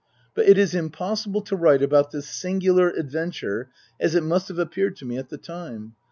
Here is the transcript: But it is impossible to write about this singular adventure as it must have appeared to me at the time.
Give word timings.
But 0.33 0.49
it 0.49 0.57
is 0.57 0.73
impossible 0.73 1.43
to 1.43 1.55
write 1.55 1.83
about 1.83 2.09
this 2.09 2.27
singular 2.27 2.89
adventure 2.89 3.69
as 3.99 4.15
it 4.15 4.23
must 4.23 4.47
have 4.47 4.57
appeared 4.57 4.95
to 4.95 5.05
me 5.05 5.17
at 5.17 5.29
the 5.29 5.37
time. 5.37 5.93